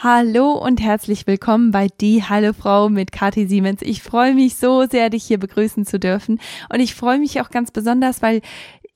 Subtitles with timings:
[0.00, 3.82] Hallo und herzlich willkommen bei Die Halle Frau mit Kathi Siemens.
[3.82, 6.40] Ich freue mich so sehr, dich hier begrüßen zu dürfen.
[6.72, 8.40] Und ich freue mich auch ganz besonders, weil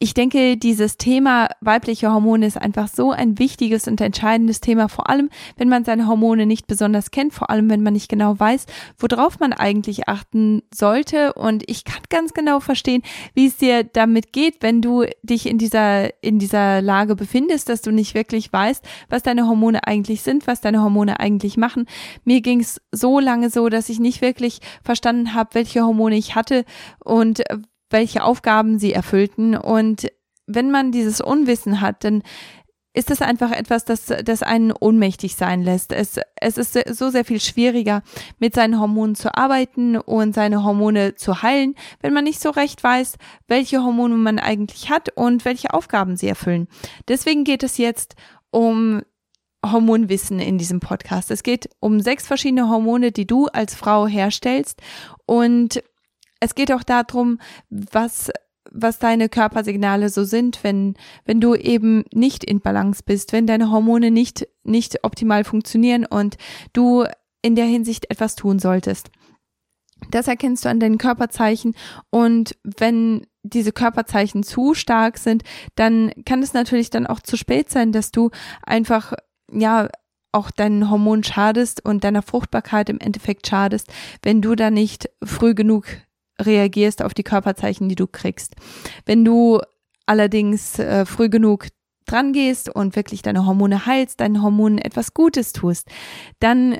[0.02, 5.08] ich denke, dieses Thema weibliche Hormone ist einfach so ein wichtiges und entscheidendes Thema, vor
[5.08, 8.66] allem wenn man seine Hormone nicht besonders kennt, vor allem wenn man nicht genau weiß,
[8.98, 11.34] worauf man eigentlich achten sollte.
[11.34, 13.02] Und ich kann ganz genau verstehen,
[13.34, 17.80] wie es dir damit geht, wenn du dich in dieser, in dieser Lage befindest, dass
[17.80, 21.86] du nicht wirklich weißt, was deine Hormone eigentlich sind, was deine Hormone eigentlich machen.
[22.24, 26.34] Mir ging es so lange so, dass ich nicht wirklich verstanden habe, welche Hormone ich
[26.34, 26.64] hatte
[27.04, 27.44] und
[27.92, 29.56] welche Aufgaben sie erfüllten.
[29.56, 30.10] Und
[30.46, 32.22] wenn man dieses Unwissen hat, dann
[32.94, 35.92] ist es einfach etwas, das, das einen ohnmächtig sein lässt.
[35.92, 38.02] Es, es ist so sehr viel schwieriger,
[38.38, 42.84] mit seinen Hormonen zu arbeiten und seine Hormone zu heilen, wenn man nicht so recht
[42.84, 43.16] weiß,
[43.48, 46.68] welche Hormone man eigentlich hat und welche Aufgaben sie erfüllen.
[47.08, 48.14] Deswegen geht es jetzt
[48.50, 49.00] um
[49.64, 51.30] Hormonwissen in diesem Podcast.
[51.30, 54.82] Es geht um sechs verschiedene Hormone, die du als Frau herstellst
[55.24, 55.82] und
[56.42, 57.38] es geht auch darum,
[57.70, 58.30] was
[58.70, 63.70] was deine Körpersignale so sind, wenn wenn du eben nicht in Balance bist, wenn deine
[63.70, 66.36] Hormone nicht nicht optimal funktionieren und
[66.72, 67.04] du
[67.42, 69.10] in der Hinsicht etwas tun solltest.
[70.10, 71.74] Das erkennst du an deinen Körperzeichen
[72.10, 75.44] und wenn diese Körperzeichen zu stark sind,
[75.76, 78.30] dann kann es natürlich dann auch zu spät sein, dass du
[78.64, 79.12] einfach
[79.52, 79.88] ja
[80.32, 85.54] auch deinen Hormonen schadest und deiner Fruchtbarkeit im Endeffekt schadest, wenn du da nicht früh
[85.54, 85.86] genug
[86.44, 88.54] reagierst auf die Körperzeichen, die du kriegst.
[89.06, 89.60] Wenn du
[90.06, 91.68] allerdings äh, früh genug
[92.06, 95.88] dran gehst und wirklich deine Hormone heilst, deinen Hormonen etwas Gutes tust,
[96.40, 96.78] dann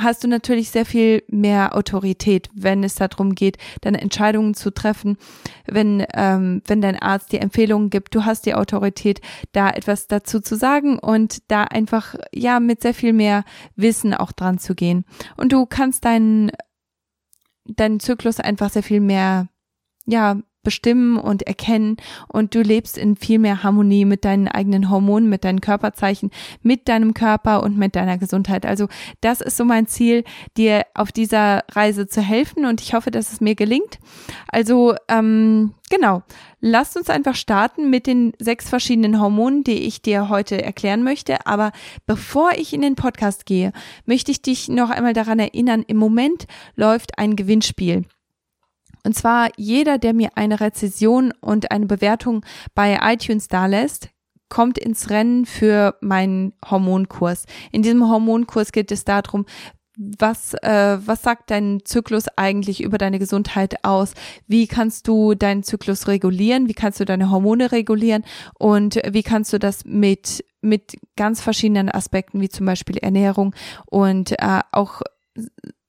[0.00, 5.16] hast du natürlich sehr viel mehr Autorität, wenn es darum geht, deine Entscheidungen zu treffen,
[5.66, 9.20] wenn, ähm, wenn dein Arzt dir Empfehlungen gibt, du hast die Autorität,
[9.52, 13.44] da etwas dazu zu sagen und da einfach, ja, mit sehr viel mehr
[13.76, 15.04] Wissen auch dran zu gehen.
[15.36, 16.50] Und du kannst deinen
[17.64, 19.48] deinen Zyklus einfach sehr viel mehr,
[20.06, 21.96] ja, bestimmen und erkennen
[22.28, 26.30] und du lebst in viel mehr Harmonie mit deinen eigenen Hormonen, mit deinen Körperzeichen,
[26.62, 28.66] mit deinem Körper und mit deiner Gesundheit.
[28.66, 28.88] Also
[29.20, 30.24] das ist so mein Ziel,
[30.56, 33.98] dir auf dieser Reise zu helfen und ich hoffe, dass es mir gelingt.
[34.48, 36.22] Also ähm, genau,
[36.60, 41.46] lasst uns einfach starten mit den sechs verschiedenen Hormonen, die ich dir heute erklären möchte.
[41.46, 41.72] Aber
[42.06, 43.72] bevor ich in den Podcast gehe,
[44.06, 48.04] möchte ich dich noch einmal daran erinnern, im Moment läuft ein Gewinnspiel.
[49.04, 52.44] Und zwar jeder, der mir eine Rezession und eine Bewertung
[52.74, 54.08] bei iTunes dalässt,
[54.48, 57.44] kommt ins Rennen für meinen Hormonkurs.
[57.72, 59.46] In diesem Hormonkurs geht es darum,
[59.96, 64.14] was, äh, was sagt dein Zyklus eigentlich über deine Gesundheit aus?
[64.48, 66.68] Wie kannst du deinen Zyklus regulieren?
[66.68, 68.24] Wie kannst du deine Hormone regulieren?
[68.58, 73.54] Und wie kannst du das mit, mit ganz verschiedenen Aspekten, wie zum Beispiel Ernährung
[73.86, 75.02] und äh, auch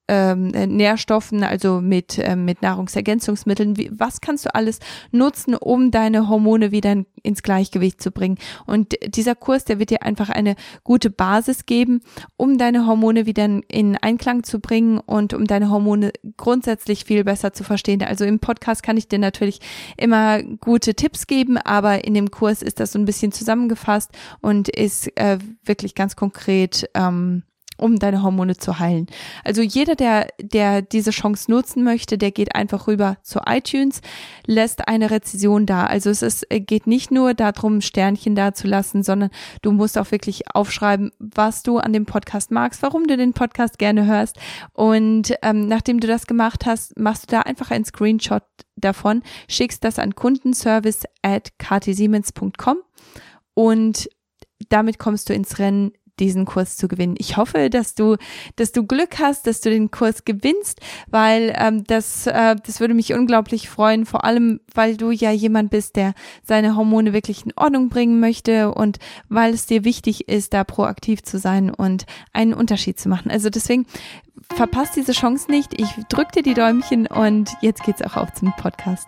[0.07, 3.77] ähm, Nährstoffen, also mit, äh, mit Nahrungsergänzungsmitteln.
[3.77, 4.79] Wie, was kannst du alles
[5.11, 8.37] nutzen, um deine Hormone wieder ins Gleichgewicht zu bringen?
[8.65, 12.01] Und dieser Kurs, der wird dir einfach eine gute Basis geben,
[12.37, 17.53] um deine Hormone wieder in Einklang zu bringen und um deine Hormone grundsätzlich viel besser
[17.53, 18.03] zu verstehen.
[18.03, 19.59] Also im Podcast kann ich dir natürlich
[19.97, 24.11] immer gute Tipps geben, aber in dem Kurs ist das so ein bisschen zusammengefasst
[24.41, 27.43] und ist äh, wirklich ganz konkret ähm,
[27.77, 29.07] um deine Hormone zu heilen.
[29.43, 34.01] Also jeder, der, der diese Chance nutzen möchte, der geht einfach rüber zu iTunes,
[34.45, 35.85] lässt eine Rezession da.
[35.85, 39.29] Also es ist, geht nicht nur darum, Sternchen da zu lassen, sondern
[39.61, 43.77] du musst auch wirklich aufschreiben, was du an dem Podcast magst, warum du den Podcast
[43.77, 44.37] gerne hörst.
[44.73, 48.43] Und ähm, nachdem du das gemacht hast, machst du da einfach einen Screenshot
[48.75, 52.77] davon, schickst das an kundenservice at ktsiemens.com
[53.53, 54.09] und
[54.69, 57.15] damit kommst du ins Rennen, diesen Kurs zu gewinnen.
[57.17, 58.17] Ich hoffe, dass du,
[58.55, 62.93] dass du Glück hast, dass du den Kurs gewinnst, weil ähm, das, äh, das würde
[62.93, 67.53] mich unglaublich freuen, vor allem, weil du ja jemand bist, der seine Hormone wirklich in
[67.55, 68.99] Ordnung bringen möchte und
[69.29, 73.31] weil es dir wichtig ist, da proaktiv zu sein und einen Unterschied zu machen.
[73.31, 73.85] Also deswegen
[74.53, 75.79] verpasst diese Chance nicht.
[75.79, 79.07] Ich drück dir die Däumchen und jetzt geht's auch auf zum Podcast.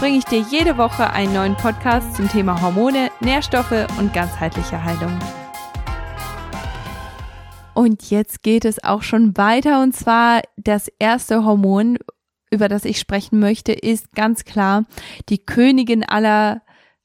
[0.00, 5.18] bringe ich dir jede Woche einen neuen Podcast zum Thema Hormone, Nährstoffe und ganzheitliche Heilung.
[7.74, 11.98] Und jetzt geht es auch schon weiter und zwar das erste Hormon,
[12.50, 14.84] über das ich sprechen möchte, ist ganz klar
[15.28, 16.62] die Königin aller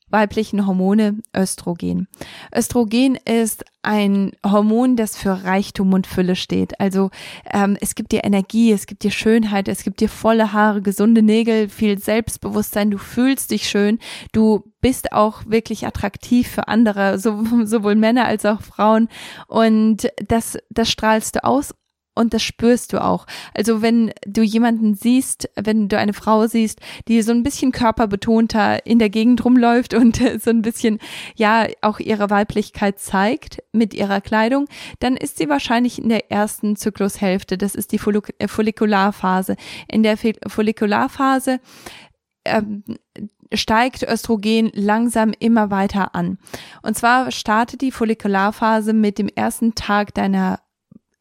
[0.10, 2.08] weiblichen Hormone Östrogen.
[2.56, 6.80] Östrogen ist ein Hormon, das für Reichtum und Fülle steht.
[6.80, 7.12] Also
[7.52, 11.22] ähm, es gibt dir Energie, es gibt dir Schönheit, es gibt dir volle Haare, gesunde
[11.22, 14.00] Nägel, viel Selbstbewusstsein, du fühlst dich schön,
[14.34, 19.08] du bist auch wirklich attraktiv für andere, so, sowohl Männer als auch Frauen
[19.48, 21.74] und das, das strahlst du aus
[22.20, 23.26] und das spürst du auch.
[23.54, 28.86] Also wenn du jemanden siehst, wenn du eine Frau siehst, die so ein bisschen körperbetonter
[28.86, 31.00] in der Gegend rumläuft und so ein bisschen,
[31.36, 34.68] ja, auch ihre Weiblichkeit zeigt mit ihrer Kleidung,
[35.00, 37.58] dann ist sie wahrscheinlich in der ersten Zyklushälfte.
[37.58, 38.02] Das ist die
[38.40, 39.56] äh, Follikularphase.
[39.88, 41.62] In der Follikularphase
[42.44, 42.84] ähm,
[43.54, 46.38] steigt Östrogen langsam immer weiter an.
[46.82, 50.60] Und zwar startet die Follikularphase mit dem ersten Tag deiner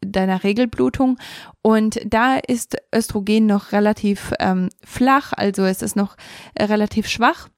[0.00, 1.18] deiner Regelblutung
[1.62, 6.16] und da ist Östrogen noch relativ ähm, flach, also es ist noch
[6.54, 7.48] äh, relativ schwach.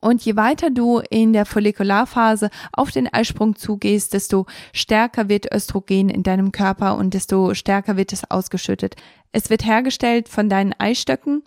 [0.00, 6.08] Und je weiter du in der Follikularphase auf den Eisprung zugehst, desto stärker wird Östrogen
[6.08, 8.96] in deinem Körper und desto stärker wird es ausgeschüttet.
[9.32, 11.42] Es wird hergestellt von deinen Eistöcken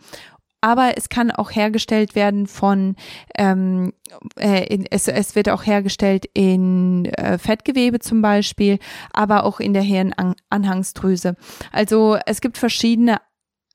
[0.64, 2.96] aber es kann auch hergestellt werden von,
[3.38, 3.92] ähm,
[4.40, 8.80] äh, in, es, es wird auch hergestellt in äh, Fettgewebe zum Beispiel,
[9.12, 11.36] aber auch in der Hirnanhangsdrüse.
[11.74, 13.18] Also es gibt verschiedene,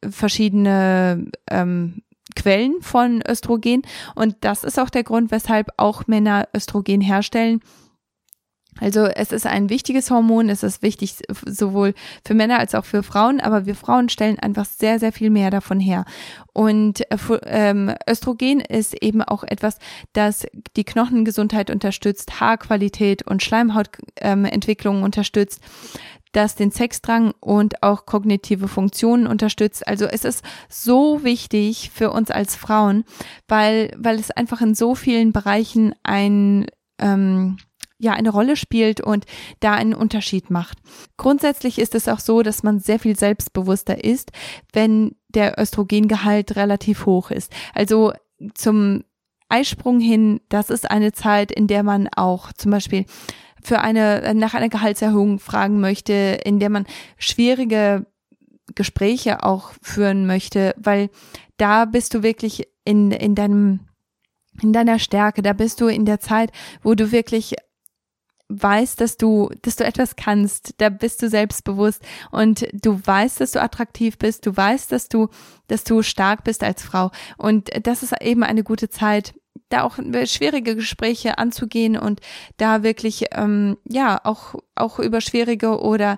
[0.09, 2.03] verschiedene ähm,
[2.35, 3.83] Quellen von Östrogen
[4.15, 7.61] und das ist auch der Grund, weshalb auch Männer Östrogen herstellen
[8.81, 11.17] also es ist ein wichtiges Hormon, es ist wichtig
[11.47, 11.95] sowohl
[12.27, 15.51] für Männer als auch für Frauen, aber wir Frauen stellen einfach sehr, sehr viel mehr
[15.51, 16.05] davon her.
[16.53, 17.17] Und äh,
[17.47, 19.79] ähm, Östrogen ist eben auch etwas,
[20.13, 20.47] das
[20.77, 25.61] die Knochengesundheit unterstützt, Haarqualität und Schleimhautentwicklung ähm, unterstützt
[26.33, 29.87] das den Sexdrang und auch kognitive Funktionen unterstützt.
[29.87, 33.05] Also es ist so wichtig für uns als Frauen,
[33.47, 36.67] weil, weil es einfach in so vielen Bereichen ein
[36.99, 37.57] ähm,
[37.99, 39.25] ja eine Rolle spielt und
[39.61, 40.79] da einen Unterschied macht.
[41.17, 44.31] Grundsätzlich ist es auch so, dass man sehr viel selbstbewusster ist,
[44.73, 47.53] wenn der Östrogengehalt relativ hoch ist.
[47.75, 48.13] Also
[48.55, 49.05] zum
[49.49, 53.05] Eisprung hin, das ist eine Zeit, in der man auch zum Beispiel
[53.63, 56.87] für eine, nach einer Gehaltserhöhung fragen möchte, in der man
[57.19, 58.07] schwierige
[58.75, 61.11] Gespräche auch führen möchte, weil
[61.57, 63.81] da bist du wirklich in, in deinem,
[64.63, 66.53] in deiner Stärke, da bist du in der Zeit,
[66.83, 67.57] wo du wirklich
[68.49, 73.53] weißt, dass du, dass du etwas kannst, da bist du selbstbewusst und du weißt, dass
[73.53, 75.29] du attraktiv bist, du weißt, dass du,
[75.67, 77.11] dass du stark bist als Frau.
[77.37, 79.35] Und das ist eben eine gute Zeit,
[79.69, 82.21] da auch schwierige Gespräche anzugehen und
[82.57, 86.17] da wirklich ähm, ja auch auch über schwierige oder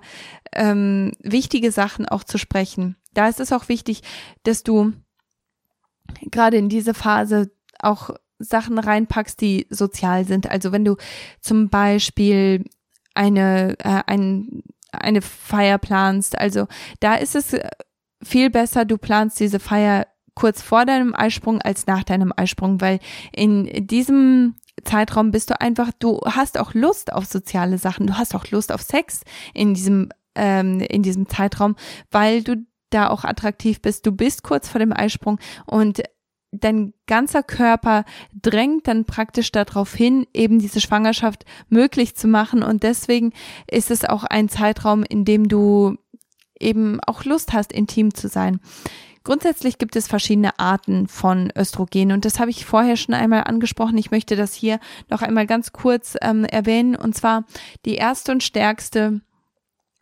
[0.53, 2.95] ähm, wichtige Sachen auch zu sprechen.
[3.13, 4.03] Da ist es auch wichtig,
[4.43, 4.93] dass du
[6.31, 8.11] gerade in diese Phase auch
[8.43, 10.49] Sachen reinpackst, die sozial sind.
[10.49, 10.95] Also wenn du
[11.39, 12.65] zum Beispiel
[13.13, 16.67] eine, äh, ein, eine Feier planst, also
[16.99, 17.55] da ist es
[18.23, 22.99] viel besser, du planst diese Feier kurz vor deinem Eisprung als nach deinem Eisprung, weil
[23.33, 28.33] in diesem Zeitraum bist du einfach, du hast auch Lust auf soziale Sachen, du hast
[28.35, 29.21] auch Lust auf Sex
[29.53, 31.75] in diesem, ähm, in diesem Zeitraum,
[32.09, 34.05] weil du da auch attraktiv bist.
[34.05, 36.01] Du bist kurz vor dem Eisprung und
[36.51, 38.03] dein ganzer Körper
[38.39, 42.63] drängt dann praktisch darauf hin, eben diese Schwangerschaft möglich zu machen.
[42.63, 43.33] Und deswegen
[43.69, 45.95] ist es auch ein Zeitraum, in dem du
[46.59, 48.59] eben auch Lust hast, intim zu sein.
[49.23, 53.97] Grundsätzlich gibt es verschiedene Arten von Östrogen und das habe ich vorher schon einmal angesprochen.
[53.99, 54.79] Ich möchte das hier
[55.09, 57.45] noch einmal ganz kurz ähm, erwähnen und zwar
[57.85, 59.21] die erste und stärkste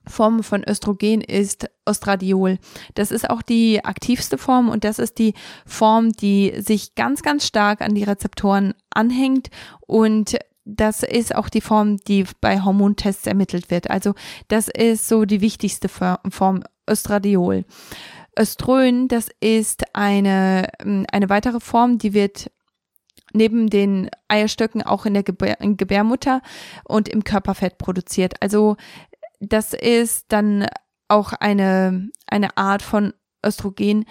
[0.08, 2.58] Form von Östrogen ist Ostradiol.
[2.96, 5.34] Das ist auch die aktivste Form und das ist die
[5.66, 9.50] Form, die sich ganz, ganz stark an die Rezeptoren anhängt
[9.86, 13.90] und das ist auch die Form, die bei Hormontests ermittelt wird.
[13.90, 14.14] Also
[14.50, 17.66] das ist so die wichtigste Form Östradiol.
[18.38, 22.52] Öströn, das ist eine, eine weitere Form, die wird
[23.34, 26.42] neben den Eierstöcken auch in der Gebär, Gebärmutter
[26.84, 28.36] und im Körperfett produziert.
[28.42, 28.78] Also
[29.40, 30.68] das ist dann
[31.08, 33.14] auch eine, eine Art von
[33.46, 34.06] Östrogen,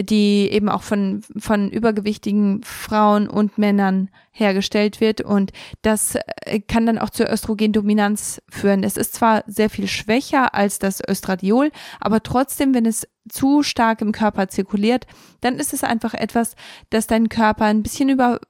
[0.00, 5.20] die eben auch von, von übergewichtigen Frauen und Männern hergestellt wird.
[5.20, 8.82] Und das äh, kann dann auch zur Östrogendominanz führen.
[8.82, 11.70] Es ist zwar sehr viel schwächer als das Östradiol,
[12.00, 15.06] aber trotzdem, wenn es zu stark im Körper zirkuliert,
[15.40, 16.56] dann ist es einfach etwas,
[16.90, 18.40] das deinen Körper ein bisschen über,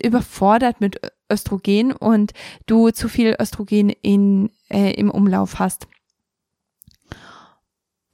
[0.00, 2.32] überfordert mit Östrogen und
[2.66, 5.86] du zu viel Östrogen in, äh, im Umlauf hast.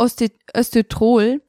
[0.01, 1.41] Östetrol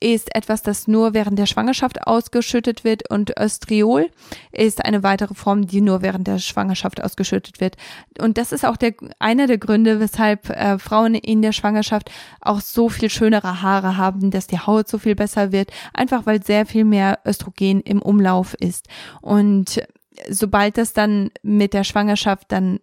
[0.00, 4.10] ist etwas, das nur während der Schwangerschaft ausgeschüttet wird und Östriol
[4.52, 7.76] ist eine weitere Form, die nur während der Schwangerschaft ausgeschüttet wird.
[8.20, 12.10] Und das ist auch der, einer der Gründe, weshalb äh, Frauen in der Schwangerschaft
[12.42, 16.44] auch so viel schönere Haare haben, dass die Haut so viel besser wird, einfach weil
[16.44, 18.88] sehr viel mehr Östrogen im Umlauf ist.
[19.22, 19.80] Und
[20.28, 22.80] sobald das dann mit der Schwangerschaft dann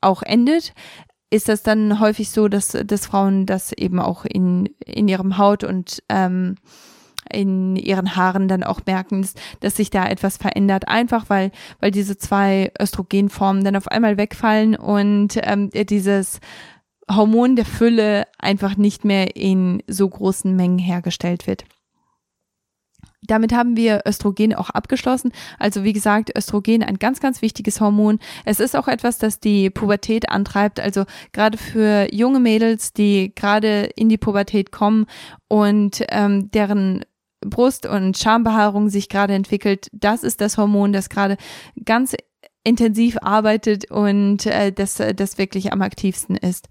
[0.00, 0.74] auch endet,
[1.30, 5.64] ist das dann häufig so, dass, dass Frauen das eben auch in, in ihrem Haut
[5.64, 6.56] und ähm,
[7.30, 9.26] in ihren Haaren dann auch merken,
[9.60, 14.76] dass sich da etwas verändert, einfach weil, weil diese zwei Östrogenformen dann auf einmal wegfallen
[14.76, 16.40] und ähm, dieses
[17.10, 21.64] Hormon der Fülle einfach nicht mehr in so großen Mengen hergestellt wird.
[23.22, 25.32] Damit haben wir Östrogen auch abgeschlossen.
[25.58, 28.20] Also wie gesagt, Östrogen ein ganz, ganz wichtiges Hormon.
[28.44, 30.78] Es ist auch etwas, das die Pubertät antreibt.
[30.78, 35.06] Also gerade für junge Mädels, die gerade in die Pubertät kommen
[35.48, 37.04] und ähm, deren
[37.40, 41.36] Brust- und Schambehaarung sich gerade entwickelt, das ist das Hormon, das gerade
[41.84, 42.14] ganz
[42.64, 46.68] intensiv arbeitet und äh, das, das wirklich am aktivsten ist.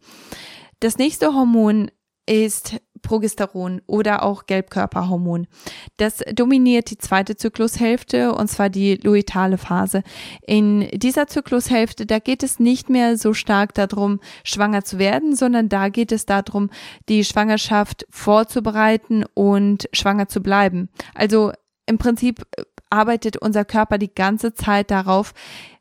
[0.79, 1.89] Das nächste Hormon
[2.27, 2.77] ist
[3.07, 5.47] Progesteron oder auch Gelbkörperhormon.
[5.95, 10.03] Das dominiert die zweite Zyklushälfte und zwar die luitale Phase.
[10.45, 15.69] In dieser Zyklushälfte, da geht es nicht mehr so stark darum, schwanger zu werden, sondern
[15.69, 16.69] da geht es darum,
[17.07, 20.89] die Schwangerschaft vorzubereiten und schwanger zu bleiben.
[21.15, 21.53] Also
[21.85, 22.45] im Prinzip
[22.89, 25.33] arbeitet unser Körper die ganze Zeit darauf,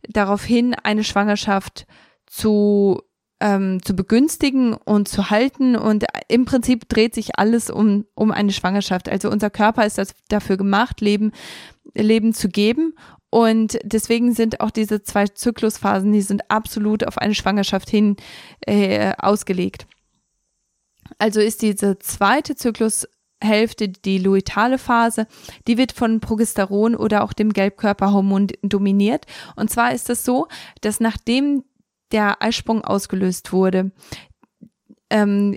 [0.09, 1.87] darauf hin, eine Schwangerschaft
[2.26, 3.02] zu
[3.40, 5.76] ähm, zu begünstigen und zu halten.
[5.76, 9.09] Und im Prinzip dreht sich alles um, um eine Schwangerschaft.
[9.09, 11.33] Also unser Körper ist das dafür gemacht, Leben,
[11.95, 12.95] Leben zu geben.
[13.31, 18.16] Und deswegen sind auch diese zwei Zyklusphasen, die sind absolut auf eine Schwangerschaft hin
[18.61, 19.87] äh, ausgelegt.
[21.19, 25.26] Also ist diese zweite Zyklushälfte, die luitale Phase,
[25.66, 29.26] die wird von Progesteron oder auch dem Gelbkörperhormon dominiert.
[29.55, 30.49] Und zwar ist es so,
[30.81, 31.64] dass nachdem
[32.13, 33.91] der Eisprung ausgelöst wurde,
[35.11, 35.57] ähm,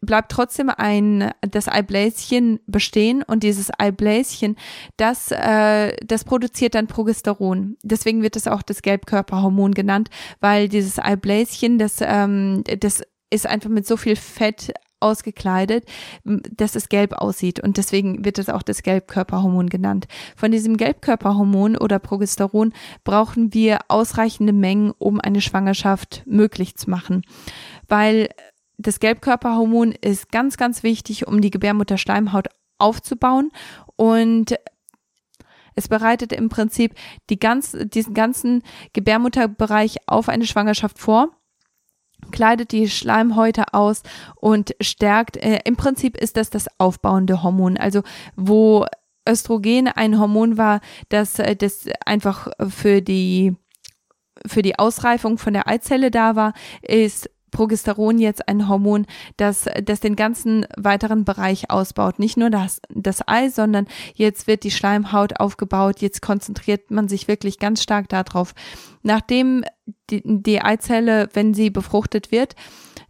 [0.00, 4.56] bleibt trotzdem ein das Eibläschen bestehen und dieses Eibläschen,
[4.96, 7.76] das äh, das produziert dann Progesteron.
[7.82, 10.08] Deswegen wird es auch das Gelbkörperhormon genannt,
[10.40, 15.84] weil dieses Eibläschen, das ähm, das ist einfach mit so viel Fett ausgekleidet,
[16.24, 17.60] dass es gelb aussieht.
[17.60, 20.06] Und deswegen wird es auch das Gelbkörperhormon genannt.
[20.36, 22.72] Von diesem Gelbkörperhormon oder Progesteron
[23.04, 27.22] brauchen wir ausreichende Mengen, um eine Schwangerschaft möglich zu machen,
[27.88, 28.28] weil
[28.78, 33.50] das Gelbkörperhormon ist ganz, ganz wichtig, um die Gebärmutterschleimhaut aufzubauen.
[33.96, 34.56] Und
[35.74, 36.94] es bereitet im Prinzip
[37.28, 41.30] die ganz, diesen ganzen Gebärmutterbereich auf eine Schwangerschaft vor
[42.30, 44.02] kleidet die Schleimhäute aus
[44.36, 45.36] und stärkt.
[45.36, 47.76] Äh, Im Prinzip ist das das aufbauende Hormon.
[47.76, 48.02] Also
[48.36, 48.86] wo
[49.28, 53.56] Östrogen ein Hormon war, das, äh, das einfach für die
[54.46, 60.00] für die Ausreifung von der Eizelle da war, ist Progesteron jetzt ein Hormon, das, das
[60.00, 62.18] den ganzen weiteren Bereich ausbaut.
[62.18, 66.00] Nicht nur das, das Ei, sondern jetzt wird die Schleimhaut aufgebaut.
[66.00, 68.54] Jetzt konzentriert man sich wirklich ganz stark darauf.
[69.02, 69.64] Nachdem
[70.10, 72.54] die, die Eizelle, wenn sie befruchtet wird,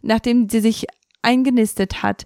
[0.01, 0.87] nachdem sie sich
[1.21, 2.25] eingenistet hat,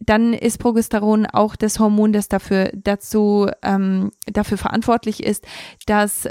[0.00, 5.46] dann ist Progesteron auch das Hormon, das dafür dazu ähm, dafür verantwortlich ist,
[5.86, 6.26] dass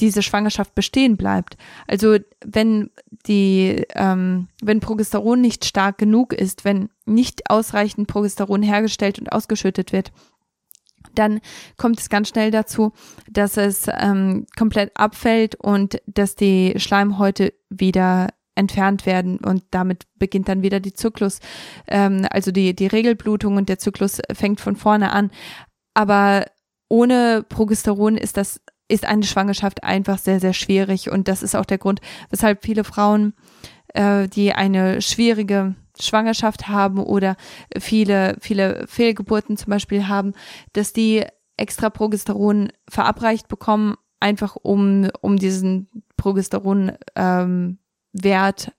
[0.00, 1.56] diese Schwangerschaft bestehen bleibt.
[1.86, 2.90] Also wenn
[3.26, 9.92] die, ähm, wenn Progesteron nicht stark genug ist, wenn nicht ausreichend Progesteron hergestellt und ausgeschüttet
[9.92, 10.12] wird,
[11.14, 11.40] dann
[11.76, 12.92] kommt es ganz schnell dazu,
[13.30, 20.48] dass es ähm, komplett abfällt und dass die Schleimhäute wieder entfernt werden und damit beginnt
[20.48, 21.38] dann wieder die Zyklus,
[21.86, 25.30] ähm, also die, die Regelblutung und der Zyklus fängt von vorne an.
[25.94, 26.44] Aber
[26.88, 31.10] ohne Progesteron ist das ist eine Schwangerschaft einfach sehr, sehr schwierig.
[31.10, 33.34] Und das ist auch der Grund, weshalb viele Frauen,
[33.94, 37.36] äh, die eine schwierige Schwangerschaft haben oder
[37.78, 40.32] viele, viele Fehlgeburten zum Beispiel haben,
[40.72, 41.24] dass die
[41.56, 47.78] extra Progesteron verabreicht bekommen, einfach um, um diesen Progesteron ähm,
[48.12, 48.72] Wert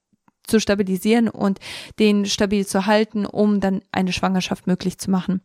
[0.43, 1.59] zu stabilisieren und
[1.99, 5.41] den stabil zu halten, um dann eine Schwangerschaft möglich zu machen.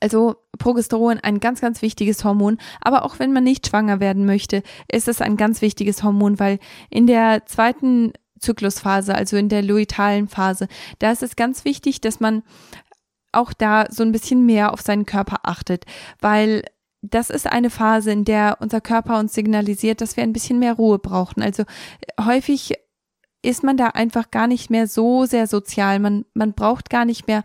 [0.00, 2.58] Also Progesteron ein ganz, ganz wichtiges Hormon.
[2.80, 6.58] Aber auch wenn man nicht schwanger werden möchte, ist es ein ganz wichtiges Hormon, weil
[6.90, 10.68] in der zweiten Zyklusphase, also in der luitalen Phase,
[10.98, 12.42] da ist es ganz wichtig, dass man
[13.32, 15.84] auch da so ein bisschen mehr auf seinen Körper achtet,
[16.20, 16.64] weil
[17.02, 20.74] das ist eine Phase, in der unser Körper uns signalisiert, dass wir ein bisschen mehr
[20.74, 21.42] Ruhe brauchen.
[21.42, 21.64] Also
[22.20, 22.74] häufig
[23.42, 25.98] ist man da einfach gar nicht mehr so sehr sozial.
[25.98, 27.42] Man, man braucht gar nicht mehr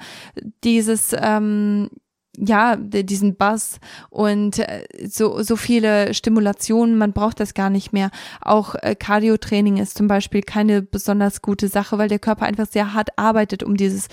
[0.63, 1.89] dieses, ähm,
[2.37, 3.79] ja, diesen Bass
[4.09, 8.11] und äh, so, so viele Stimulationen, man braucht das gar nicht mehr.
[8.41, 12.93] Auch äh, Cardio-Training ist zum Beispiel keine besonders gute Sache, weil der Körper einfach sehr
[12.93, 14.07] hart arbeitet, um dieses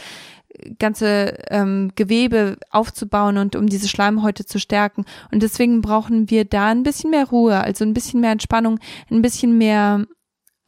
[0.79, 5.05] ganze ähm, Gewebe aufzubauen und um diese Schleimhäute zu stärken.
[5.31, 8.79] Und deswegen brauchen wir da ein bisschen mehr Ruhe, also ein bisschen mehr Entspannung,
[9.11, 10.07] ein bisschen mehr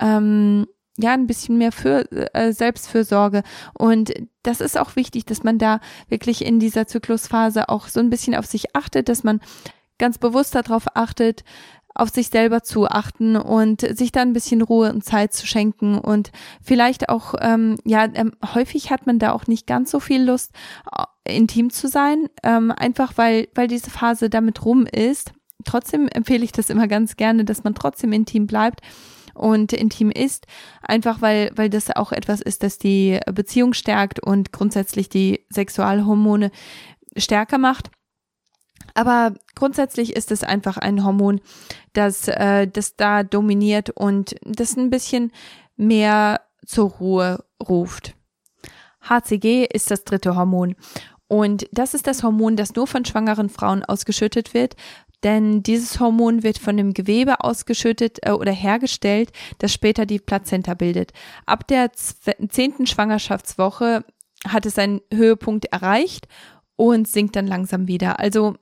[0.01, 0.67] ähm,
[0.99, 3.43] ja, ein bisschen mehr für äh, Selbstfürsorge.
[3.75, 4.13] Und
[4.43, 8.35] das ist auch wichtig, dass man da wirklich in dieser Zyklusphase auch so ein bisschen
[8.35, 9.41] auf sich achtet, dass man
[9.99, 11.45] ganz bewusst darauf achtet,
[11.95, 15.99] auf sich selber zu achten und sich da ein bisschen Ruhe und Zeit zu schenken
[15.99, 16.31] und
[16.63, 20.53] vielleicht auch, ähm, ja, ähm, häufig hat man da auch nicht ganz so viel Lust,
[21.25, 25.33] äh, intim zu sein, ähm, einfach weil, weil diese Phase damit rum ist.
[25.65, 28.83] Trotzdem empfehle ich das immer ganz gerne, dass man trotzdem intim bleibt
[29.37, 30.47] und intim ist,
[30.83, 36.51] einfach weil, weil das auch etwas ist, das die Beziehung stärkt und grundsätzlich die Sexualhormone
[37.17, 37.91] stärker macht.
[38.95, 41.41] Aber grundsätzlich ist es einfach ein Hormon,
[41.93, 45.33] das, äh, das da dominiert und das ein bisschen
[45.77, 48.15] mehr zur Ruhe ruft.
[49.03, 50.75] HCG ist das dritte Hormon.
[51.29, 54.77] Und das ist das Hormon, das nur von schwangeren Frauen ausgeschüttet wird,
[55.23, 60.75] denn dieses Hormon wird von dem Gewebe ausgeschüttet äh, oder hergestellt, das später die Plazenta
[60.75, 61.13] bildet.
[61.47, 64.05] Ab der zehnten Schwangerschaftswoche
[64.47, 66.29] hat es seinen Höhepunkt erreicht
[66.77, 68.21] und sinkt dann langsam wieder.
[68.21, 68.57] Also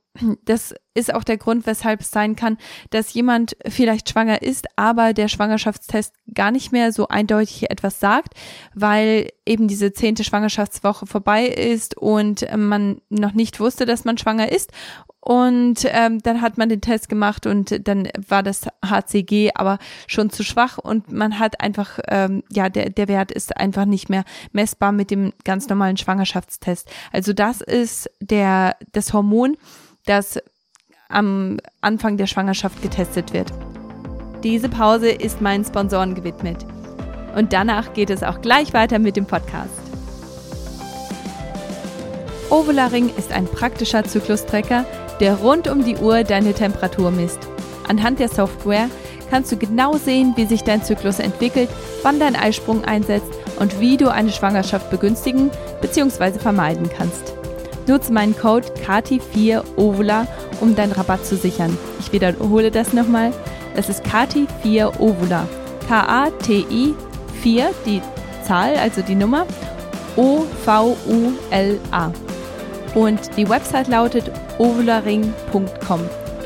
[0.44, 2.56] das ist auch der Grund, weshalb es sein kann,
[2.90, 8.34] dass jemand vielleicht schwanger ist, aber der Schwangerschaftstest gar nicht mehr so eindeutig etwas sagt,
[8.74, 14.52] weil eben diese zehnte Schwangerschaftswoche vorbei ist und man noch nicht wusste, dass man schwanger
[14.52, 14.70] ist
[15.24, 20.28] und ähm, dann hat man den Test gemacht und dann war das HCG aber schon
[20.28, 24.24] zu schwach und man hat einfach, ähm, ja, der, der Wert ist einfach nicht mehr
[24.52, 26.90] messbar mit dem ganz normalen Schwangerschaftstest.
[27.10, 29.56] Also das ist der, das Hormon,
[30.06, 30.38] das
[31.08, 33.52] am Anfang der Schwangerschaft getestet wird.
[34.42, 36.64] Diese Pause ist meinen Sponsoren gewidmet.
[37.34, 39.70] Und danach geht es auch gleich weiter mit dem Podcast.
[42.50, 44.84] Ovularing ist ein praktischer Zyklustrecker,
[45.20, 47.40] der rund um die Uhr deine Temperatur misst.
[47.88, 48.88] Anhand der Software
[49.30, 51.70] kannst du genau sehen, wie sich dein Zyklus entwickelt,
[52.02, 56.38] wann dein Eisprung einsetzt und wie du eine Schwangerschaft begünstigen bzw.
[56.38, 57.34] vermeiden kannst.
[57.86, 60.26] Nutze meinen Code KATI4OVULA,
[60.60, 61.76] um deinen Rabatt zu sichern.
[62.00, 63.32] Ich wiederhole das nochmal.
[63.76, 65.42] Das ist KATI4OVULA.
[65.88, 66.94] K-A-T-I
[67.42, 68.00] 4, die
[68.46, 69.46] Zahl, also die Nummer,
[70.16, 72.12] O-V-U-L-A.
[72.94, 76.00] Und die Website lautet ovularing.com.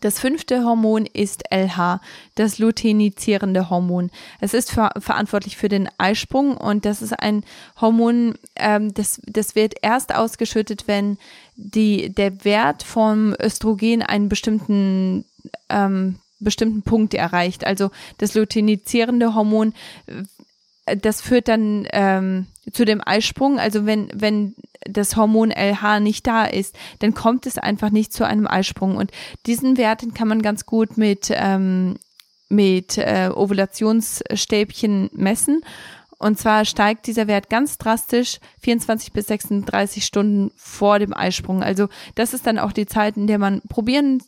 [0.00, 2.00] Das fünfte Hormon ist LH,
[2.34, 4.10] das luteinizierende Hormon.
[4.40, 7.44] Es ist ver verantwortlich für den Eisprung und das ist ein
[7.80, 11.18] Hormon, ähm, das, das wird erst ausgeschüttet, wenn
[11.56, 15.24] die, der Wert vom Östrogen einen bestimmten
[15.68, 17.66] ähm, bestimmten Punkt erreicht.
[17.66, 19.72] Also das luteinizierende Hormon,
[20.86, 23.58] das führt dann ähm, zu dem Eisprung.
[23.58, 24.54] Also wenn, wenn
[24.88, 28.96] das Hormon LH nicht da ist, dann kommt es einfach nicht zu einem Eisprung.
[28.96, 29.10] Und
[29.46, 31.96] diesen Werten kann man ganz gut mit, ähm,
[32.48, 35.62] mit äh, Ovulationsstäbchen messen.
[36.18, 41.62] Und zwar steigt dieser Wert ganz drastisch 24 bis 36 Stunden vor dem Eisprung.
[41.62, 44.22] Also das ist dann auch die Zeit, in der man probieren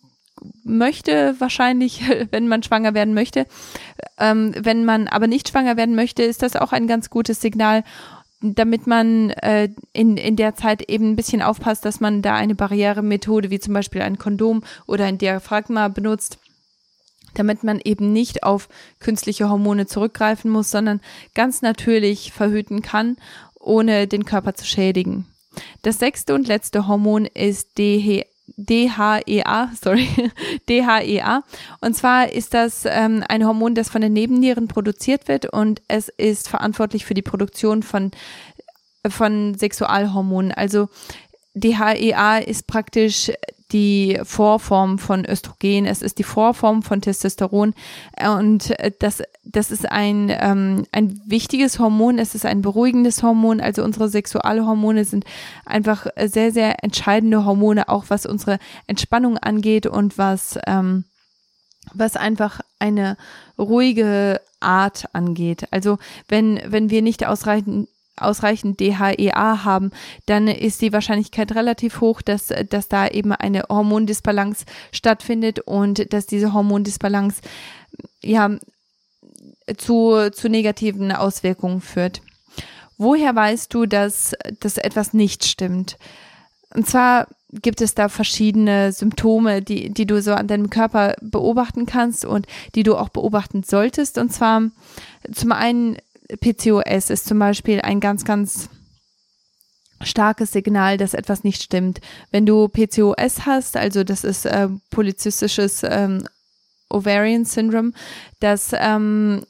[0.65, 3.47] möchte, wahrscheinlich, wenn man schwanger werden möchte.
[4.19, 7.85] Ähm, wenn man aber nicht schwanger werden möchte, ist das auch ein ganz gutes Signal,
[8.41, 12.55] damit man äh, in, in der Zeit eben ein bisschen aufpasst, dass man da eine
[12.55, 16.39] Barrieremethode wie zum Beispiel ein Kondom oder ein Diaphragma benutzt
[17.35, 18.69] damit man eben nicht auf
[19.01, 21.01] künstliche Hormone zurückgreifen muss, sondern
[21.35, 23.17] ganz natürlich verhüten kann,
[23.61, 25.27] ohne den Körper zu schädigen.
[25.83, 28.25] Das sechste und letzte Hormon ist DH
[28.57, 30.09] DHEA, sorry,
[30.69, 31.43] DHEA.
[31.81, 36.09] Und zwar ist das ähm, ein Hormon, das von den Nebennieren produziert wird und es
[36.09, 38.11] ist verantwortlich für die Produktion von,
[39.09, 40.53] von Sexualhormonen.
[40.53, 40.89] Also
[41.61, 43.31] DHEA ist praktisch
[43.73, 47.75] die Vorform von Östrogen, es ist die Vorform von Testosteron.
[48.37, 53.85] Und das, das ist ein, ähm, ein wichtiges Hormon, es ist ein beruhigendes Hormon, also
[53.85, 55.25] unsere Sexualhormone sind
[55.67, 61.05] einfach sehr, sehr entscheidende Hormone, auch was unsere Entspannung angeht und was, ähm,
[61.93, 63.19] was einfach eine
[63.59, 65.69] ruhige Art angeht.
[65.73, 67.89] Also wenn, wenn wir nicht ausreichend
[68.19, 69.91] ausreichend DHEA haben,
[70.27, 76.27] dann ist die Wahrscheinlichkeit relativ hoch, dass, dass da eben eine Hormondisbalance stattfindet und dass
[76.27, 77.41] diese Hormondisbalance
[78.23, 78.51] ja
[79.77, 82.23] zu, zu negativen Auswirkungen führt.
[82.97, 85.97] Woher weißt du, dass, dass etwas nicht stimmt?
[86.75, 91.87] Und zwar gibt es da verschiedene Symptome, die, die du so an deinem Körper beobachten
[91.87, 94.19] kannst und die du auch beobachten solltest.
[94.19, 94.63] Und zwar
[95.33, 95.97] zum einen
[96.41, 98.69] PCOS ist zum Beispiel ein ganz, ganz
[100.03, 102.01] starkes Signal, dass etwas nicht stimmt.
[102.31, 106.25] Wenn du PCOS hast, also das ist äh, polyzystisches ähm,
[106.91, 107.93] Ovarian Syndrome,
[108.41, 109.45] das ähm,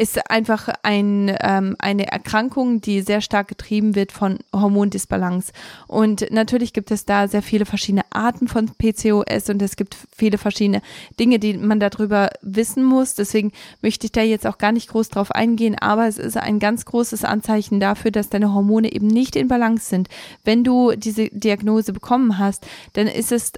[0.00, 5.52] ist einfach ein, ähm, eine Erkrankung, die sehr stark getrieben wird von Hormondisbalance.
[5.88, 10.38] Und natürlich gibt es da sehr viele verschiedene Arten von PCOS und es gibt viele
[10.38, 10.80] verschiedene
[11.18, 13.14] Dinge, die man darüber wissen muss.
[13.14, 16.60] Deswegen möchte ich da jetzt auch gar nicht groß drauf eingehen, aber es ist ein
[16.60, 20.08] ganz großes Anzeichen dafür, dass deine Hormone eben nicht in Balance sind.
[20.44, 23.52] Wenn du diese Diagnose bekommen hast, dann ist es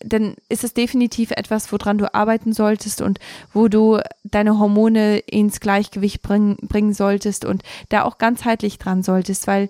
[0.00, 3.20] dann ist es definitiv etwas, woran du arbeiten solltest und
[3.52, 9.46] wo du deine Hormone ins Gleichgewicht bringen, bringen solltest und da auch ganzheitlich dran solltest,
[9.46, 9.68] weil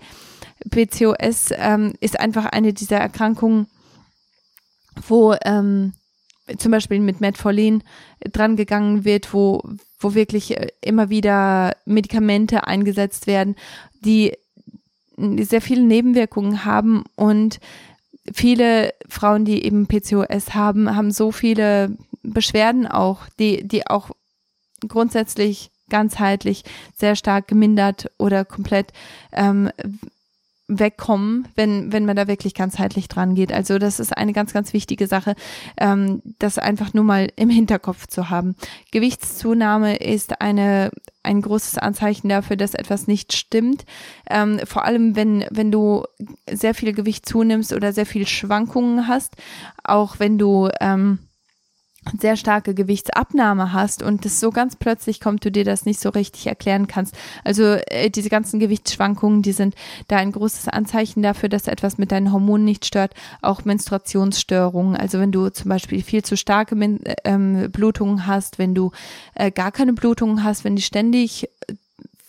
[0.70, 3.66] PCOS ähm, ist einfach eine dieser Erkrankungen,
[5.08, 5.92] wo ähm,
[6.58, 7.82] zum Beispiel mit Metformin
[8.20, 9.62] dran gegangen wird, wo,
[9.98, 13.56] wo wirklich äh, immer wieder Medikamente eingesetzt werden,
[14.00, 14.36] die
[15.16, 17.60] sehr viele Nebenwirkungen haben und
[18.32, 24.10] viele Frauen, die eben PCOS haben, haben so viele Beschwerden auch, die, die auch
[24.88, 26.64] grundsätzlich ganzheitlich
[26.96, 28.92] sehr stark gemindert oder komplett
[29.32, 29.70] ähm,
[30.66, 33.52] wegkommen, wenn, wenn man da wirklich ganzheitlich dran geht.
[33.52, 35.34] Also das ist eine ganz, ganz wichtige Sache,
[35.76, 38.56] ähm, das einfach nur mal im Hinterkopf zu haben.
[38.90, 40.90] Gewichtszunahme ist eine,
[41.24, 43.84] ein großes Anzeichen dafür, dass etwas nicht stimmt.
[44.28, 46.04] Ähm, vor allem, wenn, wenn du
[46.50, 49.34] sehr viel Gewicht zunimmst oder sehr viel Schwankungen hast,
[49.82, 51.18] auch wenn du ähm,
[52.18, 56.10] sehr starke Gewichtsabnahme hast und das so ganz plötzlich kommt, du dir das nicht so
[56.10, 57.16] richtig erklären kannst.
[57.44, 59.74] Also äh, diese ganzen Gewichtsschwankungen, die sind
[60.08, 63.14] da ein großes Anzeichen dafür, dass etwas mit deinen Hormonen nicht stört.
[63.42, 66.76] Auch Menstruationsstörungen, also wenn du zum Beispiel viel zu starke
[67.24, 68.90] ähm, Blutungen hast, wenn du
[69.34, 71.48] äh, gar keine Blutungen hast, wenn die ständig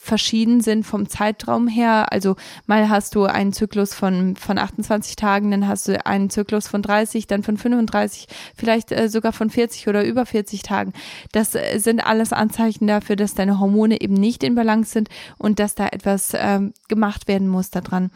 [0.06, 2.12] verschieden sind vom Zeitraum her.
[2.12, 2.36] Also
[2.68, 6.82] mal hast du einen Zyklus von, von 28 Tagen, dann hast du einen Zyklus von
[6.82, 10.94] 30, dann von 35, vielleicht äh, sogar von 40 oder über 40 Tagen.
[11.32, 15.60] Das äh, sind alles Anzeichen dafür, dass deine Hormone eben nicht in Balance sind und
[15.60, 18.12] dass da etwas äh, gemacht werden muss daran.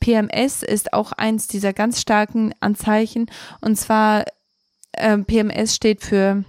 [0.00, 3.26] PMS ist auch eins dieser ganz starken Anzeichen
[3.60, 4.24] und zwar
[4.92, 6.44] äh, PMS steht für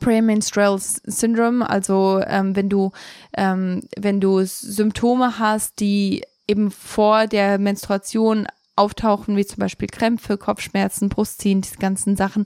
[0.00, 2.92] Premenstrual Syndrome, also ähm, wenn du
[3.36, 8.46] ähm, wenn du Symptome hast, die eben vor der Menstruation
[8.76, 12.44] auftauchen, wie zum Beispiel Krämpfe, Kopfschmerzen, Brustziehen, diese ganzen Sachen,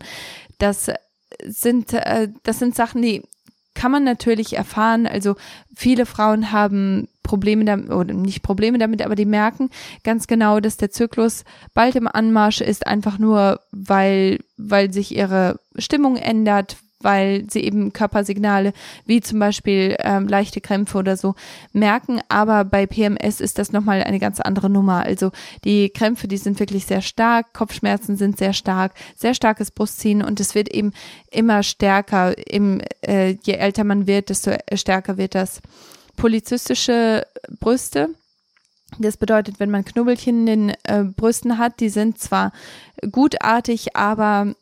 [0.59, 0.91] das
[1.45, 3.23] sind äh, das sind Sachen, die
[3.75, 5.07] kann man natürlich erfahren.
[5.07, 5.37] Also
[5.75, 9.71] viele Frauen haben Probleme damit, oder nicht Probleme damit, aber die merken
[10.03, 15.61] ganz genau, dass der Zyklus bald im Anmarsch ist, einfach nur, weil, weil sich ihre
[15.77, 18.73] Stimmung ändert, weil sie eben Körpersignale
[19.07, 21.35] wie zum Beispiel ähm, leichte Krämpfe oder so
[21.73, 22.21] merken.
[22.29, 25.05] Aber bei PMS ist das nochmal eine ganz andere Nummer.
[25.05, 25.31] Also
[25.65, 30.41] die Krämpfe, die sind wirklich sehr stark, Kopfschmerzen sind sehr stark, sehr starkes Brustziehen und
[30.41, 30.93] es wird eben
[31.31, 32.35] immer stärker.
[32.49, 35.61] Im, äh, je älter man wird, desto stärker wird das.
[36.17, 37.27] polizistische
[37.61, 38.11] Brüste.
[38.99, 42.53] Das bedeutet, wenn man Knubbelchen in den äh, Brüsten hat, die sind zwar
[43.11, 44.55] gutartig, aber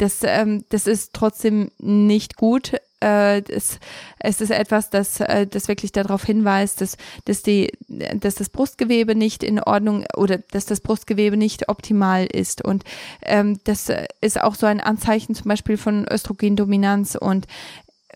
[0.00, 2.72] das, ähm, das ist trotzdem nicht gut.
[3.02, 3.78] Äh, es,
[4.18, 9.14] es ist etwas, das, äh, das wirklich darauf hinweist, dass, dass, die, dass das Brustgewebe
[9.14, 12.64] nicht in Ordnung oder dass das Brustgewebe nicht optimal ist.
[12.64, 12.84] Und
[13.22, 17.14] ähm, das ist auch so ein Anzeichen zum Beispiel von Östrogendominanz.
[17.14, 17.46] Und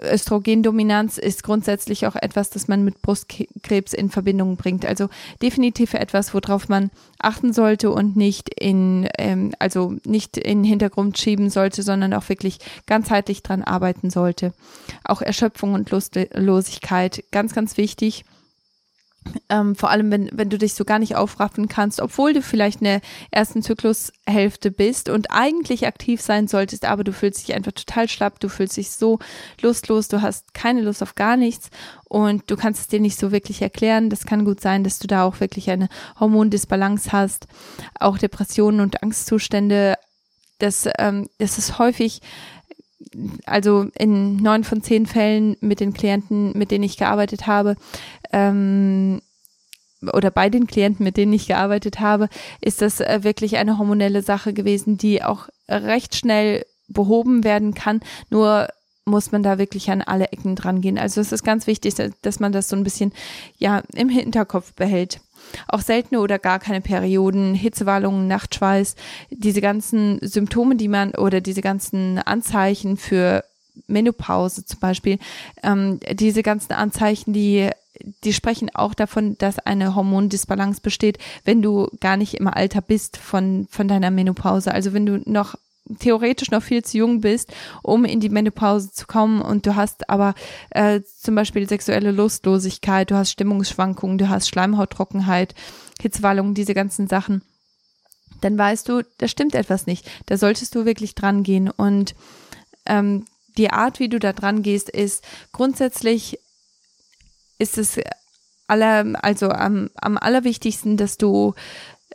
[0.02, 4.84] Östrogendominanz ist grundsätzlich auch etwas, das man mit Brustkrebs in Verbindung bringt.
[4.84, 5.08] Also
[5.40, 11.18] definitiv etwas, worauf man achten sollte und nicht in, ähm, also nicht in den Hintergrund
[11.18, 14.52] schieben sollte, sondern auch wirklich ganzheitlich dran arbeiten sollte.
[15.04, 18.24] Auch Erschöpfung und Lustlosigkeit, ganz, ganz wichtig.
[19.48, 22.80] Ähm, vor allem, wenn, wenn du dich so gar nicht aufraffen kannst, obwohl du vielleicht
[22.80, 27.72] in der ersten Zyklushälfte bist und eigentlich aktiv sein solltest, aber du fühlst dich einfach
[27.72, 29.18] total schlapp, du fühlst dich so
[29.60, 31.70] lustlos, du hast keine Lust auf gar nichts
[32.04, 34.10] und du kannst es dir nicht so wirklich erklären.
[34.10, 35.88] Das kann gut sein, dass du da auch wirklich eine
[36.20, 37.46] Hormondisbalance hast,
[37.98, 39.94] auch Depressionen und Angstzustände.
[40.58, 42.20] Das, ähm, das ist häufig
[43.46, 47.76] also in neun von zehn Fällen mit den Klienten, mit denen ich gearbeitet habe,
[48.32, 49.20] ähm,
[50.12, 52.28] oder bei den Klienten, mit denen ich gearbeitet habe,
[52.60, 58.00] ist das äh, wirklich eine hormonelle Sache gewesen, die auch recht schnell behoben werden kann.
[58.28, 58.68] Nur
[59.06, 60.98] muss man da wirklich an alle Ecken dran gehen.
[60.98, 63.12] Also es ist ganz wichtig, dass man das so ein bisschen
[63.58, 65.20] ja im Hinterkopf behält.
[65.68, 68.96] Auch seltene oder gar keine Perioden, Hitzewallungen, Nachtschweiß,
[69.30, 73.44] diese ganzen Symptome, die man oder diese ganzen Anzeichen für
[73.86, 75.18] Menopause zum Beispiel,
[75.62, 77.70] ähm, diese ganzen Anzeichen, die
[78.24, 83.16] die sprechen auch davon, dass eine Hormondisbalance besteht, wenn du gar nicht im Alter bist
[83.16, 84.72] von, von deiner Menopause.
[84.72, 85.54] Also wenn du noch
[85.98, 90.08] theoretisch noch viel zu jung bist, um in die Menopause zu kommen und du hast
[90.08, 90.34] aber
[90.70, 95.54] äh, zum Beispiel sexuelle Lustlosigkeit, du hast Stimmungsschwankungen, du hast Schleimhauttrockenheit,
[96.00, 97.42] Hitzwallungen, diese ganzen Sachen,
[98.40, 100.10] dann weißt du, da stimmt etwas nicht.
[100.26, 102.14] Da solltest du wirklich dran gehen und
[102.86, 103.24] ähm,
[103.56, 106.38] die Art, wie du da dran gehst, ist grundsätzlich
[107.58, 108.00] ist es
[108.66, 111.54] aller, also am, am allerwichtigsten, dass du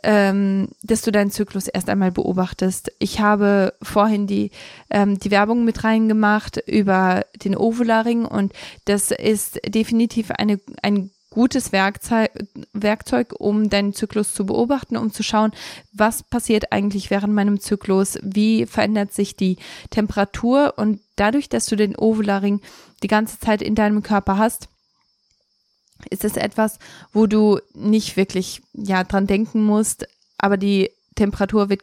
[0.02, 2.92] ähm, dass du deinen Zyklus erst einmal beobachtest.
[2.98, 4.50] Ich habe vorhin die,
[4.90, 8.52] ähm, die Werbung mit reingemacht über den Ovularing und
[8.84, 12.30] das ist definitiv eine, ein gutes Werkzeug,
[12.72, 15.52] Werkzeug, um deinen Zyklus zu beobachten, um zu schauen,
[15.92, 19.56] was passiert eigentlich während meinem Zyklus, wie verändert sich die
[19.90, 22.60] Temperatur und dadurch, dass du den Ovularing
[23.02, 24.68] die ganze Zeit in deinem Körper hast,
[26.10, 26.78] ist es etwas,
[27.12, 30.06] wo du nicht wirklich ja dran denken musst,
[30.38, 31.82] aber die Temperatur wird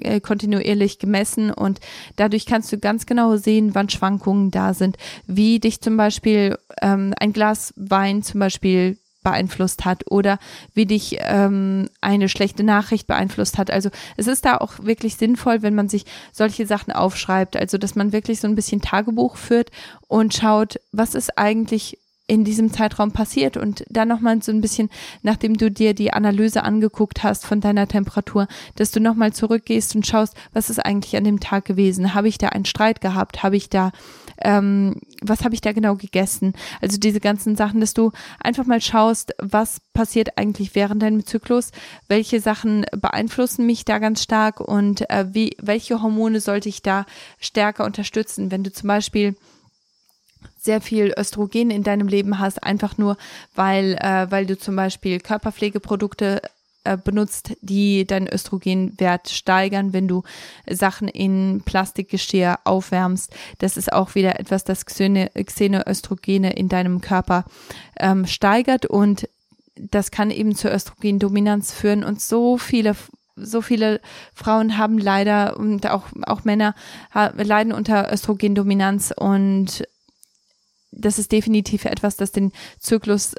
[0.00, 1.78] äh, kontinuierlich gemessen und
[2.16, 7.14] dadurch kannst du ganz genau sehen, wann Schwankungen da sind, wie dich zum Beispiel ähm,
[7.20, 10.38] ein Glas Wein zum Beispiel beeinflusst hat oder
[10.74, 13.72] wie dich ähm, eine schlechte Nachricht beeinflusst hat.
[13.72, 17.96] Also es ist da auch wirklich sinnvoll, wenn man sich solche Sachen aufschreibt, also dass
[17.96, 19.72] man wirklich so ein bisschen Tagebuch führt
[20.06, 24.90] und schaut, was ist eigentlich in diesem Zeitraum passiert und dann nochmal so ein bisschen,
[25.22, 30.06] nachdem du dir die Analyse angeguckt hast von deiner Temperatur, dass du nochmal zurückgehst und
[30.06, 32.14] schaust, was ist eigentlich an dem Tag gewesen?
[32.14, 33.44] Habe ich da einen Streit gehabt?
[33.44, 33.92] Habe ich da,
[34.42, 36.54] ähm, was habe ich da genau gegessen?
[36.80, 38.10] Also diese ganzen Sachen, dass du
[38.40, 41.70] einfach mal schaust, was passiert eigentlich während deinem Zyklus?
[42.08, 47.06] Welche Sachen beeinflussen mich da ganz stark und äh, wie, welche Hormone sollte ich da
[47.38, 48.50] stärker unterstützen?
[48.50, 49.36] Wenn du zum Beispiel
[50.58, 53.16] sehr viel Östrogen in deinem Leben hast, einfach nur,
[53.54, 56.42] weil, äh, weil du zum Beispiel Körperpflegeprodukte
[56.86, 60.22] äh, benutzt, die deinen Östrogenwert steigern, wenn du
[60.70, 63.34] Sachen in Plastikgeschirr aufwärmst.
[63.58, 67.44] Das ist auch wieder etwas, das Xene, Xenoöstrogene in deinem Körper
[67.98, 69.28] ähm, steigert und
[69.74, 72.94] das kann eben zur Östrogendominanz führen und so viele
[73.36, 74.00] so viele
[74.32, 76.74] Frauen haben leider und auch, auch Männer
[77.12, 79.86] leiden unter Östrogendominanz und
[80.96, 83.34] das ist definitiv etwas, das den Zyklus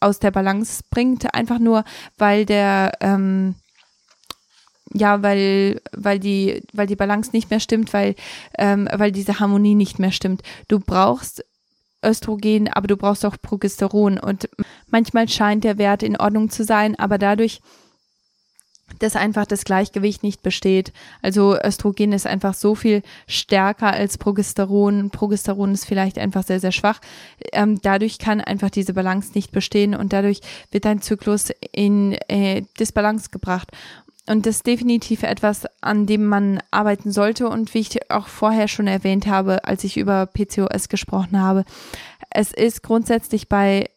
[0.00, 1.84] aus der Balance bringt, einfach nur,
[2.18, 3.54] weil der ähm,
[4.94, 8.14] ja, weil, weil die, weil die Balance nicht mehr stimmt, weil,
[8.58, 10.42] ähm, weil diese Harmonie nicht mehr stimmt.
[10.68, 11.44] Du brauchst
[12.04, 14.48] Östrogen, aber du brauchst auch Progesteron und
[14.90, 17.60] manchmal scheint der Wert in Ordnung zu sein, aber dadurch
[18.98, 20.92] dass einfach das Gleichgewicht nicht besteht.
[21.22, 25.10] Also Östrogen ist einfach so viel stärker als Progesteron.
[25.10, 27.00] Progesteron ist vielleicht einfach sehr, sehr schwach.
[27.52, 32.62] Ähm, dadurch kann einfach diese Balance nicht bestehen und dadurch wird dein Zyklus in äh,
[32.78, 33.70] Disbalance gebracht.
[34.26, 37.48] Und das ist definitiv etwas, an dem man arbeiten sollte.
[37.48, 41.64] Und wie ich auch vorher schon erwähnt habe, als ich über PCOS gesprochen habe,
[42.30, 43.90] es ist grundsätzlich bei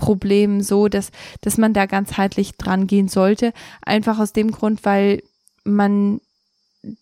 [0.00, 3.52] Hormonproblemen so, dass, dass man da ganzheitlich dran gehen sollte.
[3.82, 5.22] Einfach aus dem Grund, weil
[5.64, 6.20] man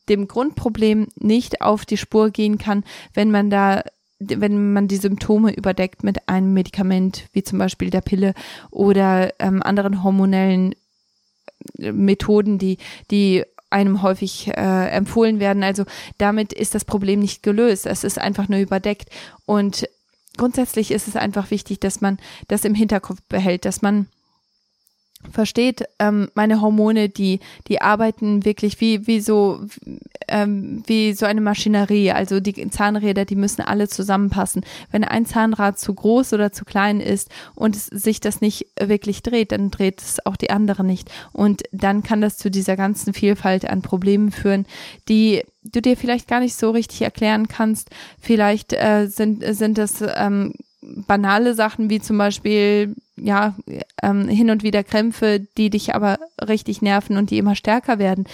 [0.09, 3.83] dem Grundproblem nicht auf die Spur gehen kann, wenn man da
[4.25, 8.35] wenn man die Symptome überdeckt mit einem Medikament, wie zum Beispiel der Pille
[8.71, 10.77] oder ähm, anderen hormonellen
[11.81, 12.79] äh, Methoden, die,
[13.11, 15.65] die einem häufig äh, empfohlen werden.
[15.65, 15.87] Also
[16.19, 17.85] damit ist das Problem nicht gelöst.
[17.85, 19.11] Es ist einfach nur überdeckt.
[19.45, 19.89] Und
[20.37, 22.19] grundsätzlich ist es einfach wichtig, dass man
[22.49, 24.09] das im Hinterkopf behält, dass man
[25.31, 29.61] versteht, ähm, meine Hormone, die, die arbeiten wirklich wie, wie so,
[30.29, 32.13] ähm, wie so eine Maschinerie.
[32.13, 34.65] Also die Zahnräder, die müssen alle zusammenpassen.
[34.91, 39.23] Wenn ein Zahnrad zu groß oder zu klein ist und es, sich das nicht wirklich
[39.23, 41.11] dreht, dann dreht es auch die andere nicht.
[41.33, 44.67] Und dann kann das zu dieser ganzen Vielfalt an Problemen führen,
[45.09, 47.91] die du dir vielleicht gar nicht so richtig erklären kannst.
[48.21, 53.55] Vielleicht äh, sind, sind das ähm, banale Sachen wie zum Beispiel ja
[54.03, 58.25] ähm, hin und wieder Krämpfe, die dich aber richtig nerven und die immer stärker werden.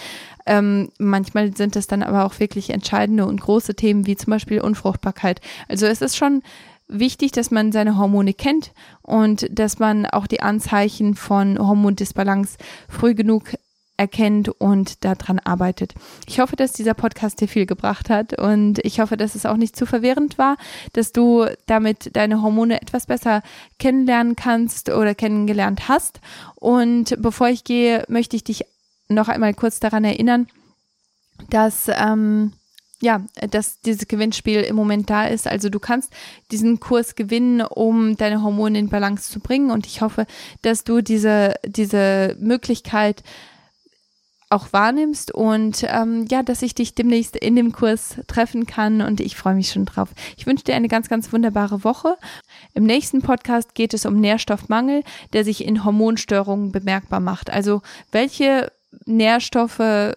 [0.45, 4.61] Ähm, manchmal sind es dann aber auch wirklich entscheidende und große Themen wie zum Beispiel
[4.61, 5.41] Unfruchtbarkeit.
[5.67, 6.41] Also es ist schon
[6.87, 8.71] wichtig, dass man seine Hormone kennt
[9.03, 12.57] und dass man auch die Anzeichen von Hormondisbalance
[12.87, 13.53] früh genug
[13.99, 15.93] erkennt und daran arbeitet.
[16.25, 19.57] Ich hoffe, dass dieser Podcast dir viel gebracht hat und ich hoffe, dass es auch
[19.57, 20.55] nicht zu verwirrend war,
[20.93, 23.43] dass du damit deine Hormone etwas besser
[23.77, 26.21] kennenlernen kannst oder kennengelernt hast.
[26.55, 28.63] Und bevor ich gehe, möchte ich dich
[29.09, 30.47] noch einmal kurz daran erinnern,
[31.49, 32.53] dass ähm,
[33.01, 35.47] ja, dass dieses Gewinnspiel im Moment da ist.
[35.47, 36.11] Also du kannst
[36.51, 39.71] diesen Kurs gewinnen, um deine Hormone in Balance zu bringen.
[39.71, 40.25] Und ich hoffe,
[40.63, 43.23] dass du diese, diese Möglichkeit
[44.49, 49.21] auch wahrnimmst und ähm, ja, dass ich dich demnächst in dem Kurs treffen kann und
[49.21, 50.09] ich freue mich schon drauf.
[50.37, 52.17] Ich wünsche dir eine ganz, ganz wunderbare Woche.
[52.73, 57.51] Im nächsten Podcast geht es um Nährstoffmangel, der sich in Hormonstörungen bemerkbar macht.
[57.51, 57.81] Also
[58.11, 58.71] welche
[59.05, 60.15] Nährstoffe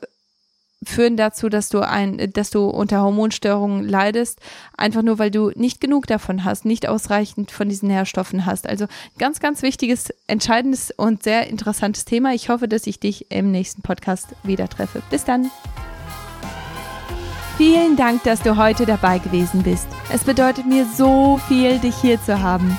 [0.85, 4.41] führen dazu, dass du ein, dass du unter Hormonstörungen leidest,
[4.77, 8.69] einfach nur weil du nicht genug davon hast, nicht ausreichend von diesen Nährstoffen hast.
[8.69, 8.87] Also
[9.19, 12.35] ganz, ganz wichtiges, entscheidendes und sehr interessantes Thema.
[12.35, 15.03] Ich hoffe, dass ich dich im nächsten Podcast wieder treffe.
[15.11, 15.51] Bis dann.
[17.57, 19.87] Vielen Dank, dass du heute dabei gewesen bist.
[20.13, 22.79] Es bedeutet mir so viel, dich hier zu haben.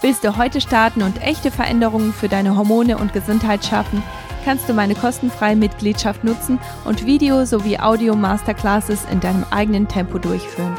[0.00, 4.02] Willst du heute starten und echte Veränderungen für deine Hormone und Gesundheit schaffen?
[4.44, 10.76] Kannst du meine kostenfreie Mitgliedschaft nutzen und Video- sowie Audio-Masterclasses in deinem eigenen Tempo durchführen.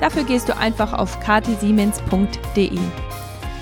[0.00, 2.78] Dafür gehst du einfach auf katisiemens.de.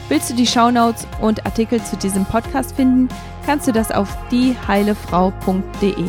[0.09, 3.09] Willst du die Shownotes und Artikel zu diesem Podcast finden,
[3.47, 6.05] kannst du das auf dieheilefrau.de.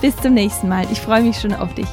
[0.00, 0.86] Bis zum nächsten Mal.
[0.90, 1.88] Ich freue mich schon auf dich.